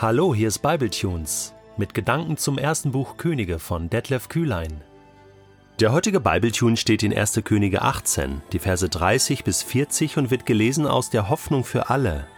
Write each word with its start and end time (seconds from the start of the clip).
Hallo, 0.00 0.32
hier 0.32 0.46
ist 0.46 0.60
Bibletunes 0.60 1.54
mit 1.76 1.92
Gedanken 1.92 2.36
zum 2.36 2.56
ersten 2.56 2.92
Buch 2.92 3.16
Könige 3.16 3.58
von 3.58 3.90
Detlef 3.90 4.28
Kühlein. 4.28 4.80
Der 5.80 5.90
heutige 5.90 6.20
Bibletune 6.20 6.76
steht 6.76 7.02
in 7.02 7.12
1. 7.12 7.40
Könige 7.42 7.82
18, 7.82 8.40
die 8.52 8.60
Verse 8.60 8.88
30 8.88 9.42
bis 9.42 9.64
40 9.64 10.16
und 10.16 10.30
wird 10.30 10.46
gelesen 10.46 10.86
aus 10.86 11.10
der 11.10 11.28
Hoffnung 11.28 11.64
für 11.64 11.90
alle. 11.90 12.28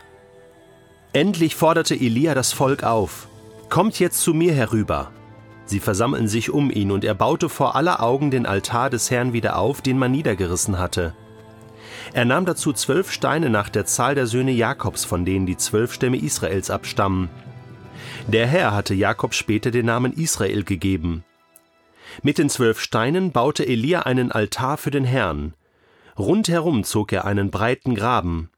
Endlich 1.12 1.54
forderte 1.54 1.94
Elia 1.94 2.32
das 2.32 2.54
Volk 2.54 2.82
auf: 2.82 3.28
Kommt 3.68 3.98
jetzt 3.98 4.22
zu 4.22 4.32
mir 4.32 4.54
herüber. 4.54 5.10
Sie 5.66 5.80
versammelten 5.80 6.28
sich 6.28 6.48
um 6.48 6.70
ihn 6.70 6.90
und 6.90 7.04
er 7.04 7.14
baute 7.14 7.50
vor 7.50 7.76
aller 7.76 8.02
Augen 8.02 8.30
den 8.30 8.46
Altar 8.46 8.88
des 8.88 9.10
Herrn 9.10 9.34
wieder 9.34 9.58
auf, 9.58 9.82
den 9.82 9.98
man 9.98 10.12
niedergerissen 10.12 10.78
hatte. 10.78 11.12
Er 12.14 12.24
nahm 12.24 12.46
dazu 12.46 12.72
zwölf 12.72 13.12
Steine 13.12 13.50
nach 13.50 13.68
der 13.68 13.84
Zahl 13.84 14.14
der 14.14 14.26
Söhne 14.26 14.52
Jakobs, 14.52 15.04
von 15.04 15.26
denen 15.26 15.44
die 15.44 15.58
zwölf 15.58 15.92
Stämme 15.92 16.16
Israels 16.16 16.70
abstammen. 16.70 17.28
Der 18.26 18.46
Herr 18.46 18.72
hatte 18.72 18.94
Jakob 18.94 19.34
später 19.34 19.70
den 19.70 19.86
Namen 19.86 20.12
Israel 20.12 20.64
gegeben. 20.64 21.24
Mit 22.22 22.38
den 22.38 22.48
zwölf 22.48 22.80
Steinen 22.80 23.32
baute 23.32 23.66
Elia 23.66 24.00
einen 24.02 24.32
Altar 24.32 24.76
für 24.76 24.90
den 24.90 25.04
Herrn. 25.04 25.54
Rundherum 26.18 26.84
zog 26.84 27.12
er 27.12 27.24
einen 27.24 27.50
breiten 27.50 27.94
Graben. 27.94 28.50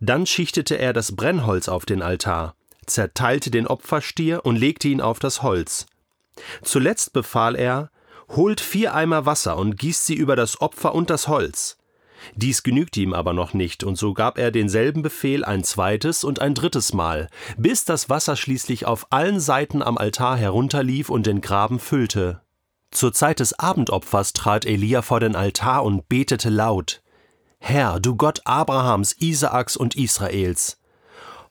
Dann 0.00 0.26
schichtete 0.26 0.78
er 0.78 0.92
das 0.92 1.14
Brennholz 1.16 1.68
auf 1.68 1.86
den 1.86 2.02
Altar, 2.02 2.54
zerteilte 2.86 3.50
den 3.50 3.66
Opferstier 3.66 4.44
und 4.44 4.56
legte 4.56 4.88
ihn 4.88 5.00
auf 5.00 5.18
das 5.18 5.42
Holz. 5.42 5.86
Zuletzt 6.62 7.12
befahl 7.12 7.56
er, 7.56 7.90
holt 8.28 8.60
vier 8.60 8.94
Eimer 8.94 9.26
Wasser 9.26 9.56
und 9.56 9.76
gießt 9.76 10.06
sie 10.06 10.14
über 10.14 10.36
das 10.36 10.60
Opfer 10.60 10.94
und 10.94 11.10
das 11.10 11.28
Holz. 11.28 11.78
Dies 12.34 12.62
genügte 12.62 13.00
ihm 13.00 13.12
aber 13.12 13.32
noch 13.32 13.54
nicht, 13.54 13.84
und 13.84 13.96
so 13.96 14.14
gab 14.14 14.38
er 14.38 14.50
denselben 14.50 15.02
Befehl 15.02 15.44
ein 15.44 15.64
zweites 15.64 16.24
und 16.24 16.40
ein 16.40 16.54
drittes 16.54 16.92
Mal, 16.92 17.28
bis 17.56 17.84
das 17.84 18.08
Wasser 18.08 18.36
schließlich 18.36 18.86
auf 18.86 19.06
allen 19.10 19.40
Seiten 19.40 19.82
am 19.82 19.98
Altar 19.98 20.36
herunterlief 20.36 21.08
und 21.08 21.26
den 21.26 21.40
Graben 21.40 21.78
füllte. 21.78 22.40
Zur 22.90 23.12
Zeit 23.12 23.40
des 23.40 23.58
Abendopfers 23.58 24.34
trat 24.34 24.66
Elia 24.66 25.02
vor 25.02 25.20
den 25.20 25.34
Altar 25.34 25.84
und 25.84 26.08
betete 26.08 26.50
laut 26.50 27.02
Herr, 27.58 28.00
du 28.00 28.16
Gott 28.16 28.40
Abrahams, 28.44 29.16
Isaaks 29.20 29.76
und 29.76 29.94
Israels. 29.94 30.78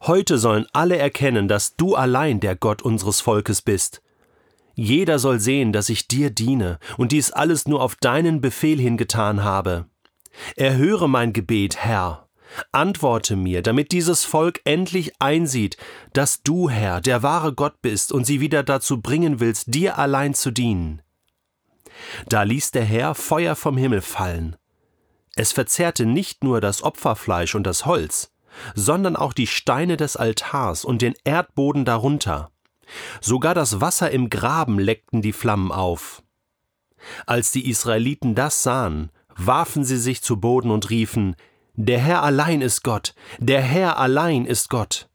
Heute 0.01 0.37
sollen 0.37 0.67
alle 0.73 0.97
erkennen, 0.97 1.47
dass 1.47 1.77
du 1.77 1.95
allein 1.95 2.39
der 2.39 2.55
Gott 2.55 2.81
unseres 2.81 3.21
Volkes 3.21 3.61
bist. 3.61 4.01
Jeder 4.75 5.19
soll 5.19 5.39
sehen, 5.39 5.73
dass 5.73 5.89
ich 5.89 6.07
dir 6.07 6.29
diene 6.29 6.79
und 6.97 7.11
dies 7.11 7.31
alles 7.31 7.67
nur 7.67 7.81
auf 7.81 7.95
deinen 7.95 8.41
Befehl 8.41 8.79
hin 8.79 8.97
getan 8.97 9.43
habe. 9.43 9.85
Erhöre 10.55 11.09
mein 11.09 11.33
Gebet, 11.33 11.77
Herr. 11.77 12.27
Antworte 12.71 13.35
mir, 13.35 13.61
damit 13.61 13.91
dieses 13.91 14.25
Volk 14.25 14.61
endlich 14.65 15.13
einsieht, 15.19 15.77
dass 16.13 16.43
du, 16.43 16.69
Herr, 16.69 17.01
der 17.01 17.23
wahre 17.23 17.53
Gott 17.53 17.81
bist 17.81 18.11
und 18.11 18.25
sie 18.25 18.41
wieder 18.41 18.63
dazu 18.63 19.01
bringen 19.01 19.39
willst, 19.39 19.73
dir 19.73 19.97
allein 19.97 20.33
zu 20.33 20.51
dienen. 20.51 21.01
Da 22.27 22.43
ließ 22.43 22.71
der 22.71 22.83
Herr 22.83 23.15
Feuer 23.15 23.55
vom 23.55 23.77
Himmel 23.77 24.01
fallen. 24.01 24.57
Es 25.35 25.51
verzehrte 25.51 26.05
nicht 26.05 26.43
nur 26.43 26.59
das 26.59 26.83
Opferfleisch 26.83 27.55
und 27.55 27.63
das 27.63 27.85
Holz, 27.85 28.33
sondern 28.75 29.15
auch 29.15 29.33
die 29.33 29.47
Steine 29.47 29.95
des 29.95 30.17
Altars 30.17 30.83
und 30.83 31.01
den 31.01 31.13
Erdboden 31.23 31.85
darunter. 31.85 32.51
Sogar 33.21 33.53
das 33.53 33.79
Wasser 33.79 34.11
im 34.11 34.29
Graben 34.29 34.77
leckten 34.77 35.21
die 35.21 35.31
Flammen 35.31 35.71
auf. 35.71 36.21
Als 37.25 37.51
die 37.51 37.69
Israeliten 37.69 38.35
das 38.35 38.63
sahen, 38.63 39.11
warfen 39.37 39.83
sie 39.83 39.97
sich 39.97 40.21
zu 40.21 40.39
Boden 40.39 40.71
und 40.71 40.89
riefen 40.89 41.35
Der 41.75 41.99
Herr 41.99 42.23
allein 42.23 42.61
ist 42.61 42.83
Gott, 42.83 43.13
der 43.39 43.61
Herr 43.61 43.97
allein 43.97 44.45
ist 44.45 44.69
Gott. 44.69 45.09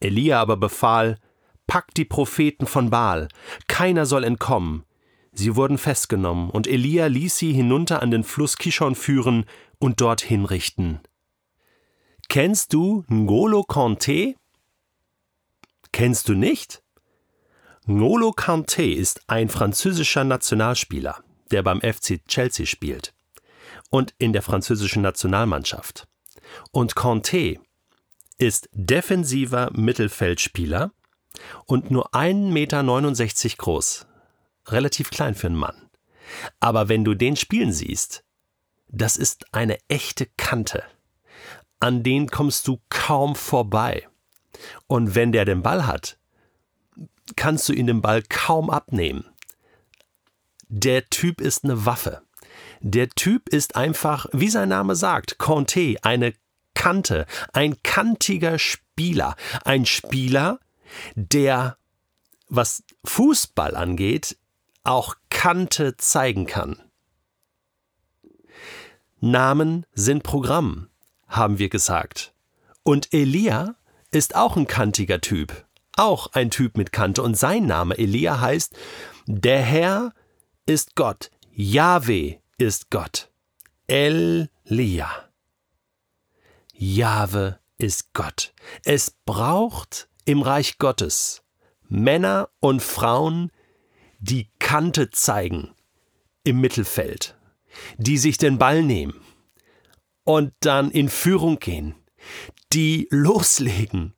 Elia 0.00 0.40
aber 0.40 0.56
befahl 0.56 1.18
Packt 1.66 1.96
die 1.96 2.04
Propheten 2.04 2.66
von 2.66 2.90
Baal, 2.90 3.28
keiner 3.66 4.06
soll 4.06 4.22
entkommen. 4.22 4.84
Sie 5.32 5.56
wurden 5.56 5.78
festgenommen, 5.78 6.48
und 6.48 6.68
Elia 6.68 7.06
ließ 7.06 7.36
sie 7.36 7.52
hinunter 7.52 8.02
an 8.02 8.12
den 8.12 8.22
Fluss 8.22 8.56
Kishon 8.56 8.94
führen 8.94 9.46
und 9.78 10.00
dort 10.00 10.20
hinrichten. 10.20 11.00
Kennst 12.28 12.72
du 12.72 13.04
Ngolo 13.10 13.62
Kanté? 13.62 14.36
Kennst 15.92 16.28
du 16.28 16.34
nicht? 16.34 16.82
Ngolo 17.86 18.30
Kanté 18.30 18.92
ist 18.94 19.28
ein 19.28 19.48
französischer 19.48 20.24
Nationalspieler, 20.24 21.22
der 21.50 21.62
beim 21.62 21.80
FC 21.80 22.24
Chelsea 22.28 22.64
spielt 22.64 23.15
und 23.90 24.14
in 24.18 24.32
der 24.32 24.42
französischen 24.42 25.02
Nationalmannschaft. 25.02 26.06
Und 26.70 26.94
Conte 26.94 27.58
ist 28.38 28.68
defensiver 28.72 29.70
Mittelfeldspieler 29.72 30.92
und 31.66 31.90
nur 31.90 32.14
1,69 32.14 32.52
Meter 32.52 33.56
groß. 33.56 34.06
Relativ 34.68 35.10
klein 35.10 35.34
für 35.34 35.46
einen 35.46 35.56
Mann. 35.56 35.90
Aber 36.60 36.88
wenn 36.88 37.04
du 37.04 37.14
den 37.14 37.36
spielen 37.36 37.72
siehst, 37.72 38.24
das 38.88 39.16
ist 39.16 39.54
eine 39.54 39.78
echte 39.88 40.26
Kante. 40.36 40.82
An 41.80 42.02
den 42.02 42.28
kommst 42.28 42.66
du 42.68 42.80
kaum 42.88 43.36
vorbei. 43.36 44.08
Und 44.86 45.14
wenn 45.14 45.32
der 45.32 45.44
den 45.44 45.62
Ball 45.62 45.86
hat, 45.86 46.18
kannst 47.36 47.68
du 47.68 47.72
ihn 47.72 47.86
den 47.86 48.00
Ball 48.00 48.22
kaum 48.22 48.70
abnehmen. 48.70 49.24
Der 50.68 51.08
Typ 51.10 51.40
ist 51.40 51.64
eine 51.64 51.84
Waffe. 51.86 52.22
Der 52.80 53.08
Typ 53.10 53.48
ist 53.48 53.76
einfach, 53.76 54.26
wie 54.32 54.48
sein 54.48 54.68
Name 54.68 54.96
sagt, 54.96 55.38
Conte, 55.38 55.96
eine 56.02 56.34
Kante, 56.74 57.26
ein 57.52 57.82
kantiger 57.82 58.58
Spieler, 58.58 59.36
ein 59.64 59.86
Spieler, 59.86 60.60
der, 61.14 61.78
was 62.48 62.84
Fußball 63.04 63.74
angeht, 63.74 64.36
auch 64.84 65.16
Kante 65.30 65.96
zeigen 65.96 66.46
kann. 66.46 66.80
Namen 69.20 69.86
sind 69.92 70.22
Programm, 70.22 70.88
haben 71.26 71.58
wir 71.58 71.68
gesagt. 71.68 72.34
Und 72.82 73.12
Elia 73.12 73.74
ist 74.10 74.36
auch 74.36 74.56
ein 74.56 74.66
kantiger 74.66 75.20
Typ, 75.20 75.66
auch 75.96 76.28
ein 76.34 76.50
Typ 76.50 76.76
mit 76.76 76.92
Kante. 76.92 77.22
Und 77.22 77.36
sein 77.36 77.66
Name 77.66 77.98
Elia 77.98 78.40
heißt, 78.40 78.76
der 79.26 79.60
Herr 79.60 80.12
ist 80.66 80.94
Gott, 80.94 81.30
Yahweh 81.50 82.38
ist 82.58 82.90
Gott. 82.90 83.30
Elia. 83.86 85.10
Jahwe 86.72 87.58
ist 87.78 88.12
Gott. 88.14 88.54
Es 88.84 89.14
braucht 89.24 90.08
im 90.24 90.42
Reich 90.42 90.78
Gottes 90.78 91.42
Männer 91.88 92.48
und 92.60 92.82
Frauen, 92.82 93.52
die 94.18 94.48
Kante 94.58 95.10
zeigen 95.10 95.74
im 96.42 96.60
Mittelfeld, 96.60 97.36
die 97.98 98.18
sich 98.18 98.38
den 98.38 98.58
Ball 98.58 98.82
nehmen 98.82 99.20
und 100.24 100.52
dann 100.60 100.90
in 100.90 101.08
Führung 101.08 101.58
gehen, 101.58 101.94
die 102.72 103.06
loslegen, 103.10 104.14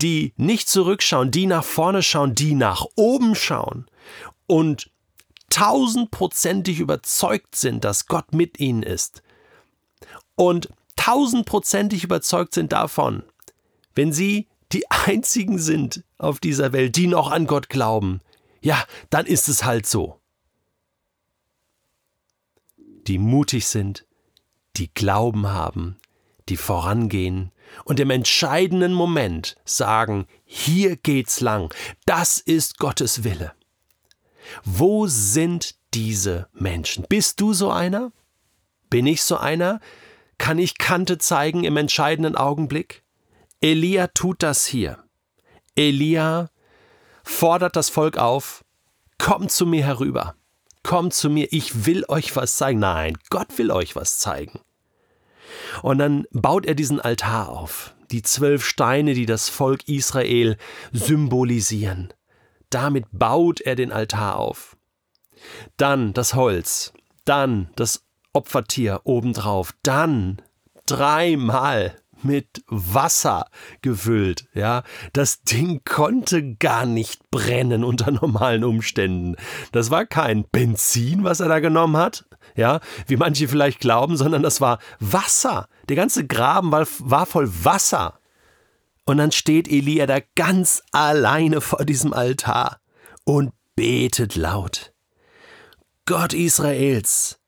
die 0.00 0.32
nicht 0.36 0.68
zurückschauen, 0.68 1.30
die 1.30 1.46
nach 1.46 1.64
vorne 1.64 2.02
schauen, 2.02 2.34
die 2.34 2.54
nach 2.54 2.86
oben 2.96 3.34
schauen 3.34 3.86
und 4.46 4.90
tausendprozentig 5.50 6.80
überzeugt 6.80 7.56
sind, 7.56 7.84
dass 7.84 8.06
Gott 8.06 8.32
mit 8.32 8.60
ihnen 8.60 8.82
ist 8.82 9.22
und 10.34 10.68
tausendprozentig 10.96 12.04
überzeugt 12.04 12.54
sind 12.54 12.72
davon, 12.72 13.22
wenn 13.94 14.12
sie 14.12 14.48
die 14.72 14.90
einzigen 14.90 15.58
sind 15.58 16.04
auf 16.18 16.40
dieser 16.40 16.72
Welt, 16.72 16.96
die 16.96 17.06
noch 17.06 17.30
an 17.30 17.46
Gott 17.46 17.68
glauben, 17.68 18.20
ja, 18.60 18.84
dann 19.10 19.26
ist 19.26 19.48
es 19.48 19.64
halt 19.64 19.86
so. 19.86 20.20
Die 22.76 23.18
mutig 23.18 23.66
sind, 23.66 24.04
die 24.76 24.92
Glauben 24.92 25.46
haben, 25.48 25.96
die 26.48 26.56
vorangehen 26.56 27.52
und 27.84 28.00
im 28.00 28.10
entscheidenden 28.10 28.92
Moment 28.92 29.56
sagen, 29.64 30.26
hier 30.44 30.96
geht's 30.96 31.40
lang, 31.40 31.72
das 32.04 32.38
ist 32.38 32.78
Gottes 32.78 33.24
Wille. 33.24 33.52
Wo 34.64 35.06
sind 35.06 35.74
diese 35.94 36.48
Menschen? 36.52 37.04
Bist 37.08 37.40
du 37.40 37.52
so 37.52 37.70
einer? 37.70 38.12
Bin 38.90 39.06
ich 39.06 39.22
so 39.22 39.36
einer? 39.36 39.80
Kann 40.38 40.58
ich 40.58 40.78
Kante 40.78 41.18
zeigen 41.18 41.64
im 41.64 41.76
entscheidenden 41.76 42.36
Augenblick? 42.36 43.02
Elia 43.60 44.08
tut 44.08 44.42
das 44.42 44.66
hier. 44.66 44.98
Elia 45.74 46.50
fordert 47.24 47.76
das 47.76 47.88
Volk 47.88 48.18
auf, 48.18 48.64
kommt 49.18 49.50
zu 49.50 49.66
mir 49.66 49.84
herüber, 49.84 50.34
kommt 50.82 51.14
zu 51.14 51.30
mir, 51.30 51.48
ich 51.52 51.86
will 51.86 52.04
euch 52.08 52.36
was 52.36 52.56
zeigen. 52.56 52.78
Nein, 52.78 53.18
Gott 53.30 53.58
will 53.58 53.70
euch 53.70 53.96
was 53.96 54.18
zeigen. 54.18 54.60
Und 55.82 55.98
dann 55.98 56.26
baut 56.32 56.66
er 56.66 56.74
diesen 56.74 57.00
Altar 57.00 57.48
auf, 57.48 57.94
die 58.10 58.22
zwölf 58.22 58.64
Steine, 58.64 59.14
die 59.14 59.26
das 59.26 59.48
Volk 59.48 59.88
Israel 59.88 60.56
symbolisieren. 60.92 62.12
Damit 62.70 63.06
baut 63.12 63.60
er 63.60 63.76
den 63.76 63.92
Altar 63.92 64.36
auf. 64.36 64.76
Dann 65.76 66.12
das 66.12 66.34
Holz, 66.34 66.92
dann 67.24 67.70
das 67.76 68.04
Opfertier 68.32 69.00
obendrauf, 69.04 69.72
dann 69.82 70.42
dreimal 70.86 71.96
mit 72.22 72.64
Wasser 72.68 73.46
gefüllt. 73.82 74.48
Ja, 74.54 74.82
das 75.12 75.42
Ding 75.42 75.82
konnte 75.84 76.54
gar 76.56 76.86
nicht 76.86 77.30
brennen 77.30 77.84
unter 77.84 78.10
normalen 78.10 78.64
Umständen. 78.64 79.36
Das 79.72 79.90
war 79.90 80.06
kein 80.06 80.44
Benzin, 80.44 81.24
was 81.24 81.40
er 81.40 81.48
da 81.48 81.60
genommen 81.60 81.96
hat. 81.96 82.24
Ja, 82.54 82.80
wie 83.06 83.16
manche 83.16 83.48
vielleicht 83.48 83.80
glauben, 83.80 84.16
sondern 84.16 84.42
das 84.42 84.60
war 84.60 84.78
Wasser. 84.98 85.68
Der 85.88 85.96
ganze 85.96 86.26
Graben 86.26 86.72
war, 86.72 86.86
war 87.00 87.26
voll 87.26 87.50
Wasser. 87.64 88.18
Und 89.06 89.18
dann 89.18 89.30
steht 89.30 89.68
Elia 89.68 90.06
da 90.06 90.18
ganz 90.34 90.82
alleine 90.90 91.60
vor 91.60 91.84
diesem 91.84 92.12
Altar 92.12 92.80
und 93.24 93.52
betet 93.76 94.34
laut. 94.34 94.92
Gott 96.06 96.34
Israels, 96.34 97.38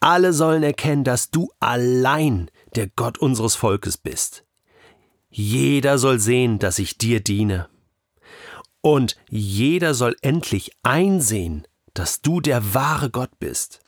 alle 0.00 0.32
sollen 0.32 0.64
erkennen, 0.64 1.04
dass 1.04 1.30
du 1.30 1.50
allein 1.60 2.50
der 2.74 2.88
Gott 2.88 3.18
unseres 3.18 3.54
Volkes 3.54 3.96
bist. 3.96 4.44
Jeder 5.30 5.98
soll 5.98 6.18
sehen, 6.18 6.58
dass 6.58 6.80
ich 6.80 6.98
dir 6.98 7.20
diene. 7.20 7.68
Und 8.80 9.16
jeder 9.30 9.94
soll 9.94 10.16
endlich 10.20 10.72
einsehen, 10.82 11.66
dass 11.94 12.22
du 12.22 12.40
der 12.40 12.74
wahre 12.74 13.10
Gott 13.10 13.38
bist. 13.38 13.80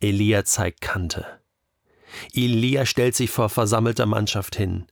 Elia 0.00 0.44
zeigt 0.44 0.80
Kante. 0.80 1.26
Elia 2.32 2.86
stellt 2.86 3.14
sich 3.14 3.30
vor 3.30 3.50
versammelter 3.50 4.06
Mannschaft 4.06 4.56
hin 4.56 4.86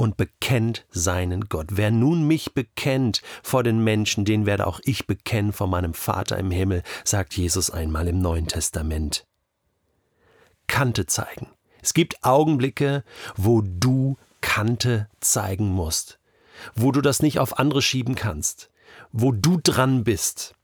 und 0.00 0.16
bekennt 0.16 0.86
seinen 0.90 1.50
Gott. 1.50 1.66
Wer 1.72 1.90
nun 1.90 2.26
mich 2.26 2.54
bekennt 2.54 3.20
vor 3.42 3.62
den 3.62 3.84
Menschen, 3.84 4.24
den 4.24 4.46
werde 4.46 4.66
auch 4.66 4.80
ich 4.84 5.06
bekennen 5.06 5.52
vor 5.52 5.66
meinem 5.66 5.92
Vater 5.92 6.38
im 6.38 6.50
Himmel, 6.50 6.82
sagt 7.04 7.36
Jesus 7.36 7.68
einmal 7.70 8.08
im 8.08 8.22
Neuen 8.22 8.46
Testament. 8.46 9.26
Kante 10.66 11.04
zeigen. 11.04 11.48
Es 11.82 11.92
gibt 11.92 12.24
Augenblicke, 12.24 13.04
wo 13.36 13.60
du 13.60 14.16
Kante 14.40 15.10
zeigen 15.20 15.68
musst, 15.68 16.18
wo 16.74 16.92
du 16.92 17.02
das 17.02 17.20
nicht 17.20 17.38
auf 17.38 17.58
andere 17.58 17.82
schieben 17.82 18.14
kannst, 18.14 18.70
wo 19.12 19.32
du 19.32 19.60
dran 19.62 20.02
bist, 20.02 20.54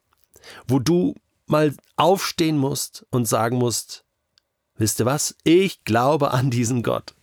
wo 0.66 0.78
du 0.78 1.14
mal 1.44 1.74
aufstehen 1.96 2.56
musst 2.56 3.04
und 3.10 3.28
sagen 3.28 3.58
musst, 3.58 4.06
wisst 4.76 4.98
ihr 4.98 5.04
was, 5.04 5.36
ich 5.44 5.84
glaube 5.84 6.30
an 6.30 6.50
diesen 6.50 6.82
Gott. 6.82 7.14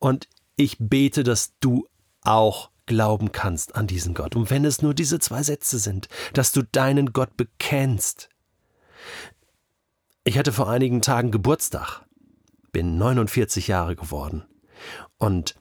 Und 0.00 0.26
ich 0.58 0.76
bete, 0.78 1.22
dass 1.24 1.54
du 1.60 1.88
auch 2.22 2.70
glauben 2.86 3.32
kannst 3.32 3.76
an 3.76 3.86
diesen 3.86 4.14
Gott. 4.14 4.34
Und 4.34 4.50
wenn 4.50 4.64
es 4.64 4.82
nur 4.82 4.92
diese 4.92 5.18
zwei 5.20 5.42
Sätze 5.42 5.78
sind, 5.78 6.08
dass 6.32 6.52
du 6.52 6.62
deinen 6.62 7.12
Gott 7.12 7.36
bekennst. 7.36 8.28
Ich 10.24 10.36
hatte 10.36 10.52
vor 10.52 10.68
einigen 10.68 11.00
Tagen 11.00 11.30
Geburtstag 11.30 12.02
bin 12.72 12.98
49 12.98 13.68
Jahre 13.68 13.96
geworden. 13.96 14.44
Und 15.16 15.54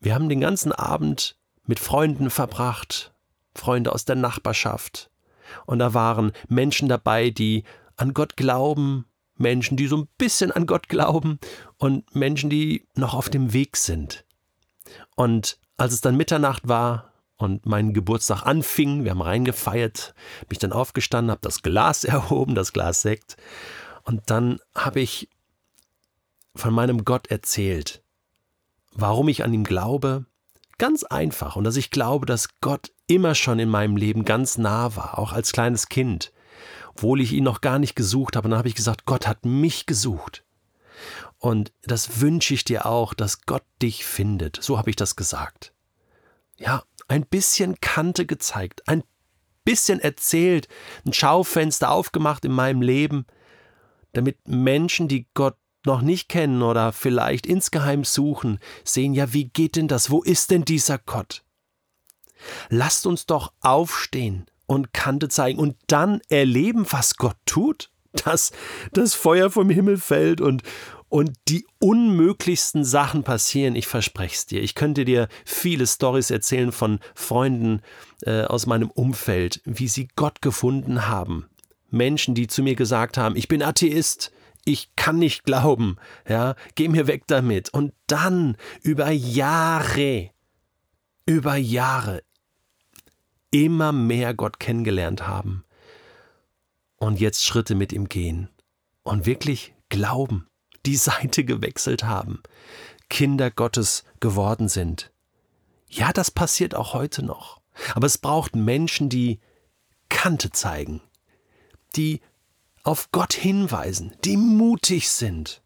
wir 0.00 0.14
haben 0.14 0.28
den 0.28 0.40
ganzen 0.40 0.72
Abend 0.72 1.36
mit 1.64 1.78
Freunden 1.78 2.30
verbracht, 2.30 3.14
Freunde 3.54 3.92
aus 3.92 4.04
der 4.04 4.16
Nachbarschaft. 4.16 5.10
Und 5.66 5.78
da 5.78 5.94
waren 5.94 6.32
Menschen 6.48 6.88
dabei, 6.88 7.30
die 7.30 7.64
an 7.96 8.14
Gott 8.14 8.36
glauben, 8.36 9.06
Menschen, 9.40 9.76
die 9.76 9.86
so 9.86 9.96
ein 9.96 10.08
bisschen 10.18 10.52
an 10.52 10.66
Gott 10.66 10.88
glauben 10.88 11.38
und 11.76 12.14
Menschen, 12.14 12.50
die 12.50 12.86
noch 12.94 13.14
auf 13.14 13.28
dem 13.28 13.52
Weg 13.52 13.76
sind. 13.76 14.24
Und 15.14 15.58
als 15.76 15.92
es 15.92 16.00
dann 16.00 16.16
Mitternacht 16.16 16.68
war 16.68 17.12
und 17.36 17.66
mein 17.66 17.92
Geburtstag 17.92 18.42
anfing, 18.42 19.04
wir 19.04 19.12
haben 19.12 19.22
reingefeiert, 19.22 20.14
bin 20.40 20.56
ich 20.56 20.58
dann 20.58 20.72
aufgestanden, 20.72 21.30
habe 21.30 21.40
das 21.42 21.62
Glas 21.62 22.04
erhoben, 22.04 22.54
das 22.54 22.72
Glas 22.72 23.02
Sekt. 23.02 23.36
Und 24.02 24.22
dann 24.30 24.58
habe 24.74 25.00
ich 25.00 25.28
von 26.54 26.74
meinem 26.74 27.04
Gott 27.04 27.28
erzählt. 27.28 28.02
Warum 28.92 29.28
ich 29.28 29.44
an 29.44 29.54
ihm 29.54 29.64
glaube? 29.64 30.26
Ganz 30.78 31.04
einfach. 31.04 31.56
Und 31.56 31.64
dass 31.64 31.76
ich 31.76 31.90
glaube, 31.90 32.26
dass 32.26 32.60
Gott 32.60 32.92
immer 33.06 33.34
schon 33.34 33.58
in 33.58 33.68
meinem 33.68 33.96
Leben 33.96 34.24
ganz 34.24 34.58
nah 34.58 34.96
war, 34.96 35.18
auch 35.18 35.32
als 35.32 35.52
kleines 35.52 35.88
Kind. 35.88 36.32
Obwohl 36.94 37.20
ich 37.20 37.32
ihn 37.32 37.44
noch 37.44 37.60
gar 37.60 37.78
nicht 37.78 37.94
gesucht 37.94 38.36
habe. 38.36 38.46
Und 38.46 38.52
dann 38.52 38.58
habe 38.58 38.68
ich 38.68 38.74
gesagt, 38.74 39.04
Gott 39.04 39.26
hat 39.26 39.44
mich 39.44 39.86
gesucht. 39.86 40.44
Und 41.38 41.72
das 41.82 42.20
wünsche 42.20 42.54
ich 42.54 42.64
dir 42.64 42.86
auch, 42.86 43.14
dass 43.14 43.42
Gott 43.42 43.64
dich 43.80 44.04
findet. 44.04 44.58
So 44.62 44.78
habe 44.78 44.90
ich 44.90 44.96
das 44.96 45.16
gesagt. 45.16 45.72
Ja, 46.56 46.82
ein 47.06 47.24
bisschen 47.24 47.80
Kante 47.80 48.26
gezeigt, 48.26 48.88
ein 48.88 49.04
bisschen 49.64 50.00
erzählt, 50.00 50.66
ein 51.06 51.12
Schaufenster 51.12 51.90
aufgemacht 51.90 52.44
in 52.44 52.52
meinem 52.52 52.82
Leben, 52.82 53.26
damit 54.12 54.48
Menschen, 54.48 55.08
die 55.08 55.26
Gott 55.34 55.56
noch 55.84 56.02
nicht 56.02 56.28
kennen 56.28 56.62
oder 56.62 56.92
vielleicht 56.92 57.46
insgeheim 57.46 58.04
suchen, 58.04 58.58
sehen 58.84 59.14
ja, 59.14 59.32
wie 59.32 59.44
geht 59.44 59.76
denn 59.76 59.88
das? 59.88 60.10
Wo 60.10 60.22
ist 60.22 60.50
denn 60.50 60.64
dieser 60.64 60.98
Gott? 60.98 61.44
Lasst 62.68 63.06
uns 63.06 63.26
doch 63.26 63.52
aufstehen 63.60 64.46
und 64.68 64.92
Kante 64.92 65.28
zeigen 65.28 65.58
und 65.58 65.76
dann 65.88 66.20
erleben, 66.28 66.86
was 66.90 67.16
Gott 67.16 67.36
tut, 67.46 67.90
dass 68.24 68.52
das 68.92 69.14
Feuer 69.14 69.50
vom 69.50 69.70
Himmel 69.70 69.96
fällt 69.96 70.40
und, 70.40 70.62
und 71.08 71.32
die 71.48 71.66
unmöglichsten 71.80 72.84
Sachen 72.84 73.24
passieren. 73.24 73.74
Ich 73.74 73.86
verspreche 73.86 74.34
es 74.34 74.46
dir. 74.46 74.62
Ich 74.62 74.74
könnte 74.74 75.04
dir 75.04 75.28
viele 75.44 75.86
Stories 75.86 76.30
erzählen 76.30 76.70
von 76.70 77.00
Freunden 77.14 77.80
äh, 78.22 78.42
aus 78.42 78.66
meinem 78.66 78.90
Umfeld, 78.90 79.62
wie 79.64 79.88
sie 79.88 80.08
Gott 80.14 80.42
gefunden 80.42 81.08
haben. 81.08 81.48
Menschen, 81.90 82.34
die 82.34 82.46
zu 82.46 82.62
mir 82.62 82.74
gesagt 82.74 83.16
haben, 83.16 83.36
ich 83.36 83.48
bin 83.48 83.62
Atheist, 83.62 84.30
ich 84.66 84.94
kann 84.96 85.18
nicht 85.18 85.44
glauben, 85.44 85.96
ja, 86.28 86.54
geh 86.74 86.88
mir 86.88 87.06
weg 87.06 87.22
damit. 87.26 87.72
Und 87.72 87.94
dann 88.06 88.58
über 88.82 89.10
Jahre, 89.10 90.30
über 91.24 91.56
Jahre 91.56 92.22
immer 93.50 93.92
mehr 93.92 94.34
Gott 94.34 94.60
kennengelernt 94.60 95.26
haben 95.26 95.64
und 96.96 97.20
jetzt 97.20 97.44
Schritte 97.44 97.74
mit 97.74 97.92
ihm 97.92 98.08
gehen 98.08 98.48
und 99.02 99.26
wirklich 99.26 99.74
glauben, 99.88 100.48
die 100.86 100.96
Seite 100.96 101.44
gewechselt 101.44 102.04
haben, 102.04 102.42
Kinder 103.08 103.50
Gottes 103.50 104.04
geworden 104.20 104.68
sind. 104.68 105.12
Ja, 105.88 106.12
das 106.12 106.30
passiert 106.30 106.74
auch 106.74 106.92
heute 106.92 107.24
noch. 107.24 107.60
Aber 107.94 108.06
es 108.06 108.18
braucht 108.18 108.56
Menschen, 108.56 109.08
die 109.08 109.40
Kante 110.08 110.50
zeigen, 110.50 111.00
die 111.96 112.20
auf 112.82 113.10
Gott 113.12 113.32
hinweisen, 113.32 114.14
die 114.24 114.36
mutig 114.36 115.10
sind. 115.10 115.62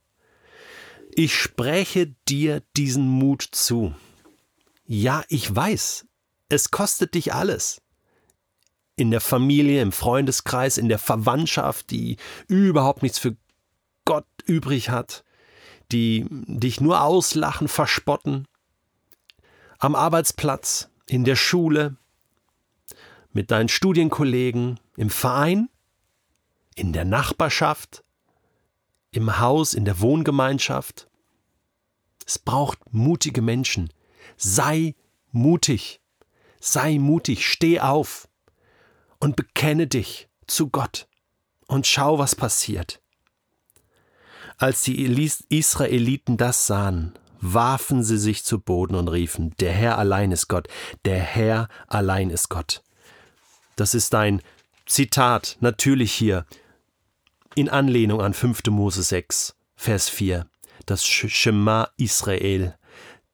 Ich 1.15 1.35
spreche 1.35 2.15
dir 2.29 2.63
diesen 2.77 3.09
Mut 3.09 3.43
zu. 3.43 3.95
Ja, 4.85 5.25
ich 5.29 5.55
weiß, 5.55 6.07
es 6.53 6.71
kostet 6.71 7.15
dich 7.15 7.33
alles. 7.33 7.81
In 8.95 9.11
der 9.11 9.23
Familie, 9.23 9.81
im 9.81 9.91
Freundeskreis, 9.91 10.77
in 10.77 10.91
der 10.91 10.99
Verwandtschaft, 10.99 11.91
die 11.91 12.19
überhaupt 12.47 13.03
nichts 13.03 13.19
für 13.19 13.37
Gott 14.05 14.27
übrig 14.45 14.91
hat, 14.91 15.25
die 15.93 16.27
dich 16.31 16.81
nur 16.81 17.01
auslachen, 17.01 17.69
verspotten. 17.69 18.47
Am 19.79 19.95
Arbeitsplatz, 19.95 20.91
in 21.07 21.25
der 21.25 21.37
Schule, 21.37 21.97
mit 23.33 23.51
deinen 23.51 23.71
Studienkollegen, 23.71 24.79
im 24.97 25.09
Verein 25.09 25.71
in 26.75 26.93
der 26.93 27.07
Nachbarschaft, 27.07 28.05
im 29.11 29.39
Haus, 29.39 29.73
in 29.73 29.87
der 29.87 30.01
Wohngemeinschaft. 30.01 31.09
Es 32.27 32.39
braucht 32.39 32.93
mutige 32.93 33.41
Menschen. 33.41 33.91
Sei 34.37 34.95
mutig. 35.31 36.02
Sei 36.65 36.99
mutig, 36.99 37.45
steh 37.49 37.81
auf 37.81 38.29
und 39.19 39.35
bekenne 39.35 39.89
dich 39.89 40.29
zu 40.47 40.71
Gott 40.71 41.09
und 41.67 41.89
schau, 41.89 42.21
was 42.21 42.37
passiert. 42.37 43.03
Als 44.59 44.83
die 44.83 45.03
Israeliten 45.49 46.37
das 46.37 46.69
sahen, 46.69 47.19
warfen 47.41 48.05
sie 48.05 48.17
sich 48.17 48.45
zu 48.45 48.61
Boden 48.61 48.95
und 48.95 49.09
riefen, 49.09 49.53
der 49.59 49.73
Herr 49.73 49.99
allein 49.99 50.31
ist 50.31 50.47
Gott, 50.47 50.69
der 51.05 51.19
Herr 51.19 51.67
allein 51.89 52.31
ist 52.31 52.49
Gott. 52.49 52.85
Das 53.75 53.93
ist 53.93 54.15
ein 54.15 54.41
Zitat, 54.87 55.57
natürlich 55.59 56.13
hier 56.13 56.47
in 57.57 57.69
Anlehnung 57.69 58.21
an 58.21 58.35
5. 58.35 58.67
Mose 58.69 59.03
6, 59.03 59.57
Vers 59.75 60.09
4, 60.09 60.47
das 60.87 61.05
Shema 61.05 61.89
Israel, 61.97 62.79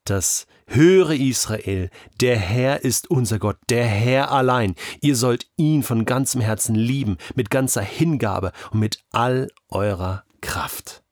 das 0.04 0.46
Höre 0.68 1.10
Israel, 1.10 1.90
der 2.20 2.36
Herr 2.36 2.84
ist 2.84 3.10
unser 3.10 3.38
Gott, 3.38 3.56
der 3.68 3.84
Herr 3.86 4.30
allein. 4.30 4.74
Ihr 5.00 5.16
sollt 5.16 5.46
ihn 5.56 5.82
von 5.82 6.04
ganzem 6.04 6.40
Herzen 6.40 6.74
lieben, 6.74 7.16
mit 7.34 7.50
ganzer 7.50 7.82
Hingabe 7.82 8.52
und 8.70 8.80
mit 8.80 9.02
all 9.10 9.48
eurer 9.68 10.24
Kraft. 10.40 11.02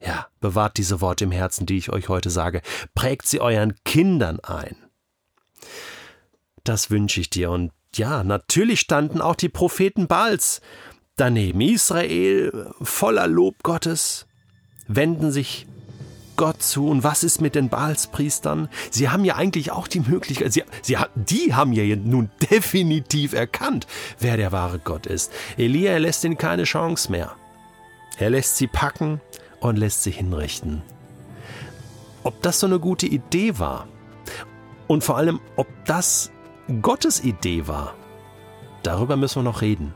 Ja, 0.00 0.28
bewahrt 0.40 0.76
diese 0.76 1.00
Worte 1.00 1.24
im 1.24 1.32
Herzen, 1.32 1.66
die 1.66 1.78
ich 1.78 1.90
euch 1.90 2.08
heute 2.08 2.30
sage. 2.30 2.60
Prägt 2.94 3.26
sie 3.26 3.40
euren 3.40 3.74
Kindern 3.84 4.38
ein. 4.40 4.76
Das 6.62 6.90
wünsche 6.90 7.20
ich 7.20 7.30
dir. 7.30 7.50
Und 7.50 7.72
ja, 7.94 8.22
natürlich 8.22 8.80
standen 8.80 9.20
auch 9.20 9.36
die 9.36 9.48
Propheten 9.48 10.06
Baals 10.06 10.60
Daneben 11.16 11.60
Israel 11.60 12.72
voller 12.82 13.28
Lob 13.28 13.62
Gottes 13.62 14.26
wenden 14.88 15.30
sich 15.30 15.64
Gott 16.36 16.62
zu 16.62 16.88
und 16.88 17.04
was 17.04 17.24
ist 17.24 17.40
mit 17.40 17.54
den 17.54 17.68
Baalspriestern? 17.68 18.68
Sie 18.90 19.08
haben 19.08 19.24
ja 19.24 19.36
eigentlich 19.36 19.70
auch 19.70 19.88
die 19.88 20.00
Möglichkeit, 20.00 20.52
sie, 20.52 20.64
sie, 20.82 20.96
die 21.14 21.54
haben 21.54 21.72
ja 21.72 21.96
nun 21.96 22.30
definitiv 22.50 23.32
erkannt, 23.32 23.86
wer 24.18 24.36
der 24.36 24.52
wahre 24.52 24.78
Gott 24.78 25.06
ist. 25.06 25.32
Elia 25.56 25.96
lässt 25.98 26.24
ihnen 26.24 26.38
keine 26.38 26.64
Chance 26.64 27.10
mehr. 27.10 27.32
Er 28.18 28.30
lässt 28.30 28.56
sie 28.56 28.66
packen 28.66 29.20
und 29.60 29.76
lässt 29.76 30.02
sie 30.02 30.10
hinrichten. 30.10 30.82
Ob 32.22 32.40
das 32.42 32.60
so 32.60 32.66
eine 32.66 32.78
gute 32.78 33.06
Idee 33.06 33.58
war 33.58 33.86
und 34.86 35.04
vor 35.04 35.16
allem, 35.16 35.40
ob 35.56 35.66
das 35.84 36.30
Gottes 36.80 37.22
Idee 37.22 37.66
war, 37.66 37.94
darüber 38.82 39.16
müssen 39.16 39.40
wir 39.40 39.42
noch 39.42 39.62
reden. 39.62 39.92